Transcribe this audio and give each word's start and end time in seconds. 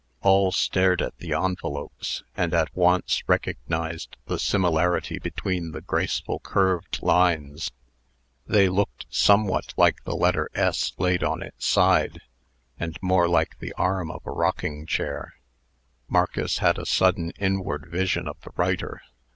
All 0.23 0.51
stared 0.51 0.99
at 1.03 1.15
the 1.19 1.33
envelopes, 1.33 2.23
and 2.35 2.55
at 2.55 2.75
once 2.75 3.21
recognized 3.27 4.17
the 4.25 4.39
similarity 4.39 5.19
between 5.19 5.73
the 5.73 5.81
graceful 5.81 6.39
curved 6.39 7.03
lines. 7.03 7.69
They 8.47 8.67
looked 8.67 9.05
somewhat 9.11 9.75
like 9.77 10.03
the 10.03 10.15
letter 10.15 10.49
S 10.55 10.93
laid 10.97 11.23
on 11.23 11.43
its 11.43 11.67
side; 11.67 12.19
and 12.79 12.97
more 13.03 13.27
like 13.29 13.59
the 13.59 13.73
arm 13.73 14.09
of 14.09 14.25
a 14.25 14.31
rocking 14.31 14.87
chair. 14.87 15.35
Marcus 16.07 16.57
had 16.57 16.79
a 16.79 16.87
sudden 16.87 17.29
inward 17.37 17.85
vision 17.87 18.27
of 18.27 18.41
the 18.41 18.49
writer. 18.55 19.03